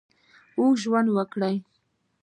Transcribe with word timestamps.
اوږد 0.59 0.79
ژوند 0.83 1.07
ورکړي. 1.11 1.55